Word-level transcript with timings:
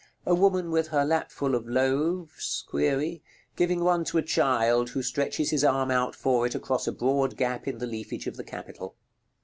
A 0.25 0.33
woman 0.33 0.71
with 0.71 0.87
her 0.87 1.05
lap 1.05 1.29
full 1.29 1.53
of 1.53 1.67
loaves(?), 1.67 2.65
giving 3.55 3.83
one 3.83 4.03
to 4.05 4.17
a 4.17 4.23
child, 4.23 4.89
who 4.89 5.03
stretches 5.03 5.51
his 5.51 5.63
arm 5.63 5.91
out 5.91 6.15
for 6.15 6.47
it 6.47 6.55
across 6.55 6.87
a 6.87 6.91
broad 6.91 7.37
gap 7.37 7.67
in 7.67 7.77
the 7.77 7.85
leafage 7.85 8.25
of 8.25 8.35
the 8.35 8.43
capital. 8.43 8.95